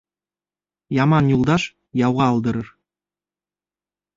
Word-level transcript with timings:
Яман 0.99 1.29
юлдаш 1.33 1.65
яуға 2.01 2.31
алдырыр. 2.31 2.73